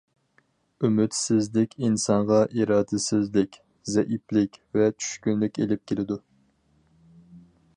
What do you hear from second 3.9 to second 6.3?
زەئىپلىك ۋە چۈشكۈنلۈك ئېلىپ كېلىدۇ.